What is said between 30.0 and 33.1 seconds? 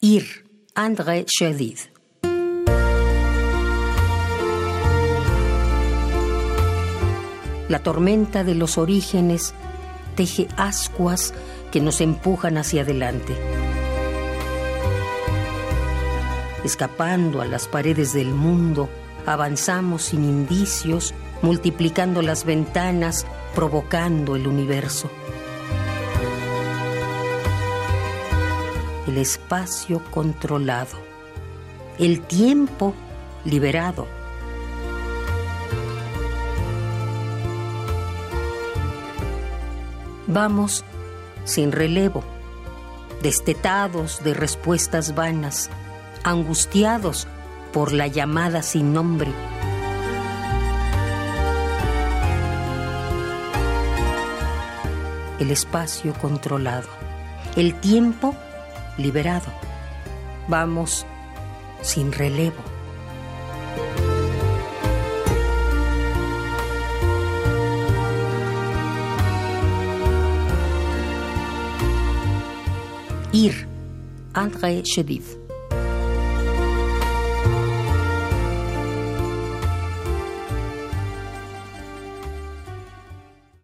controlado, el tiempo